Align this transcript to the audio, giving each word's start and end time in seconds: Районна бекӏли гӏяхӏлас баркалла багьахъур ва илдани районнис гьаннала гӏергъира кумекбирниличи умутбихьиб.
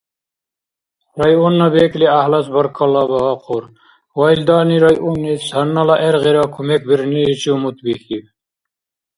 Районна 1.21 1.67
бекӏли 1.73 2.07
гӏяхӏлас 2.11 2.47
баркалла 2.53 3.03
багьахъур 3.11 3.63
ва 4.19 4.25
илдани 4.35 4.77
районнис 4.85 5.41
гьаннала 5.49 5.95
гӏергъира 6.01 6.45
кумекбирниличи 6.53 7.49
умутбихьиб. 7.55 8.23